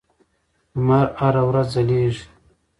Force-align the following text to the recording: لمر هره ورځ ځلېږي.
لمر 0.75 1.07
هره 1.19 1.43
ورځ 1.49 1.67
ځلېږي. 1.75 2.25